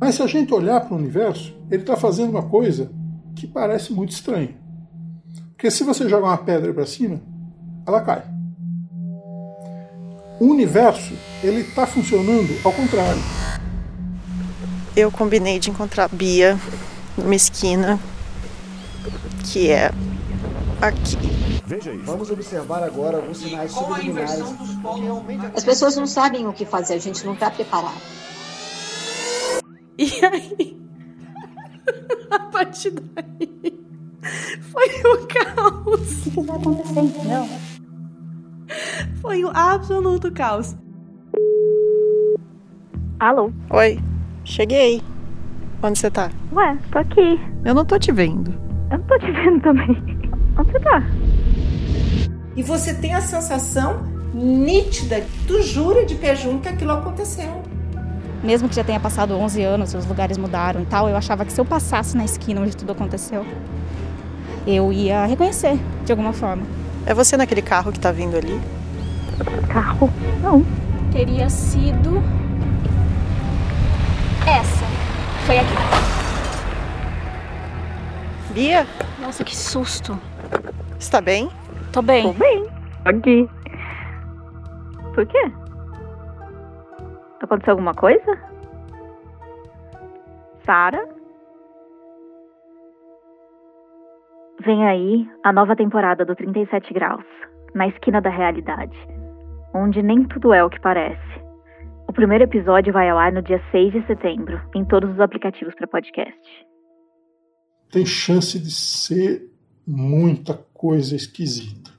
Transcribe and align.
Mas 0.00 0.16
se 0.16 0.22
a 0.22 0.26
gente 0.26 0.52
olhar 0.52 0.80
para 0.80 0.94
o 0.94 0.98
universo, 0.98 1.54
ele 1.70 1.82
está 1.82 1.96
fazendo 1.96 2.30
uma 2.30 2.42
coisa 2.42 2.90
que 3.34 3.46
parece 3.46 3.92
muito 3.92 4.10
estranha. 4.10 4.56
Porque 5.50 5.70
se 5.70 5.84
você 5.84 6.08
jogar 6.08 6.26
uma 6.26 6.38
pedra 6.38 6.72
para 6.72 6.86
cima, 6.86 7.20
ela 7.86 8.00
cai. 8.00 8.22
O 10.40 10.46
universo 10.46 11.14
ele 11.42 11.60
está 11.60 11.86
funcionando 11.86 12.54
ao 12.64 12.72
contrário. 12.72 13.22
Eu 14.96 15.10
combinei 15.10 15.58
de 15.58 15.70
encontrar 15.70 16.08
Bia 16.08 16.58
numa 17.16 17.34
esquina 17.34 17.98
que 19.44 19.70
é 19.70 19.90
aqui. 20.80 21.18
Veja 21.66 21.92
isso. 21.92 22.04
Vamos 22.04 22.30
observar 22.30 22.82
agora 22.82 23.16
alguns 23.16 23.38
sinais 23.38 23.72
subliminares. 23.72 24.44
As 25.56 25.64
pessoas 25.64 25.96
não 25.96 26.06
sabem 26.06 26.46
o 26.46 26.52
que 26.52 26.64
fazer, 26.64 26.94
a 26.94 26.98
gente 26.98 27.24
não 27.24 27.34
está 27.34 27.50
preparado. 27.50 28.00
E 29.96 30.10
aí, 30.24 30.76
a 32.30 32.38
partir 32.38 32.90
daí, 32.90 33.80
foi 34.60 34.88
o 34.88 35.26
caos. 35.28 36.26
O 36.26 36.30
que 36.32 36.40
está 36.40 36.54
acontecendo? 36.54 37.28
Não. 37.28 37.48
Foi 39.20 39.44
o 39.44 39.50
absoluto 39.54 40.32
caos. 40.32 40.76
Alô? 43.20 43.52
Oi, 43.70 43.98
cheguei. 44.44 45.00
Onde 45.82 45.98
você 45.98 46.10
tá? 46.10 46.30
Ué, 46.52 46.76
tô 46.90 46.98
aqui. 46.98 47.40
Eu 47.64 47.74
não 47.74 47.84
tô 47.84 47.98
te 47.98 48.10
vendo. 48.10 48.52
Eu 48.90 48.98
não 48.98 49.06
tô 49.06 49.18
te 49.18 49.30
vendo 49.30 49.62
também. 49.62 49.90
Onde 50.58 50.72
você 50.72 50.80
tá? 50.80 51.02
E 52.56 52.62
você 52.62 52.94
tem 52.94 53.14
a 53.14 53.20
sensação 53.20 54.02
nítida, 54.32 55.24
tu 55.46 55.62
jura 55.62 56.04
de 56.04 56.16
pé 56.16 56.34
junto 56.34 56.62
que 56.62 56.68
aquilo 56.68 56.92
aconteceu. 56.92 57.62
Mesmo 58.44 58.68
que 58.68 58.74
já 58.76 58.84
tenha 58.84 59.00
passado 59.00 59.34
11 59.34 59.62
anos, 59.62 59.94
os 59.94 60.04
lugares 60.04 60.36
mudaram 60.36 60.82
e 60.82 60.84
tal, 60.84 61.08
eu 61.08 61.16
achava 61.16 61.46
que 61.46 61.52
se 61.52 61.58
eu 61.58 61.64
passasse 61.64 62.14
na 62.14 62.26
esquina 62.26 62.60
onde 62.60 62.76
tudo 62.76 62.92
aconteceu, 62.92 63.46
eu 64.66 64.92
ia 64.92 65.24
reconhecer 65.24 65.78
de 66.04 66.12
alguma 66.12 66.34
forma. 66.34 66.62
É 67.06 67.14
você 67.14 67.38
naquele 67.38 67.62
carro 67.62 67.90
que 67.90 67.98
tá 67.98 68.12
vindo 68.12 68.36
ali? 68.36 68.60
Carro? 69.72 70.10
Não. 70.42 70.62
Teria 71.10 71.48
sido. 71.48 72.22
Essa. 74.46 74.84
Foi 75.46 75.58
aqui. 75.58 75.74
Bia? 78.52 78.86
Nossa, 79.20 79.42
que 79.42 79.56
susto. 79.56 80.20
Está 81.00 81.22
bem? 81.22 81.48
Tô 81.90 82.02
bem. 82.02 82.24
Tô 82.24 82.32
bem. 82.34 82.66
Aqui. 83.06 83.48
Por 85.14 85.26
quê? 85.26 85.50
Aconteceu 87.44 87.72
alguma 87.72 87.92
coisa? 87.92 88.38
Sara? 90.64 91.06
Vem 94.64 94.86
aí 94.86 95.28
a 95.44 95.52
nova 95.52 95.76
temporada 95.76 96.24
do 96.24 96.34
37 96.34 96.94
Graus, 96.94 97.26
na 97.74 97.86
esquina 97.86 98.22
da 98.22 98.30
realidade, 98.30 98.96
onde 99.74 100.02
nem 100.02 100.24
tudo 100.24 100.54
é 100.54 100.64
o 100.64 100.70
que 100.70 100.80
parece. 100.80 101.44
O 102.08 102.14
primeiro 102.14 102.44
episódio 102.44 102.94
vai 102.94 103.10
ao 103.10 103.18
ar 103.18 103.30
no 103.30 103.42
dia 103.42 103.62
6 103.70 103.92
de 103.92 104.06
setembro, 104.06 104.58
em 104.74 104.82
todos 104.86 105.10
os 105.10 105.20
aplicativos 105.20 105.74
para 105.74 105.86
podcast. 105.86 106.66
Tem 107.90 108.06
chance 108.06 108.58
de 108.58 108.70
ser 108.70 109.42
muita 109.86 110.54
coisa 110.72 111.14
esquisita. 111.14 111.93